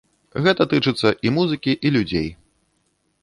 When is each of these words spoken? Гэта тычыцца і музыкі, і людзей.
Гэта 0.45 0.65
тычыцца 0.71 1.11
і 1.29 1.33
музыкі, 1.37 1.77
і 1.87 1.91
людзей. 1.97 2.29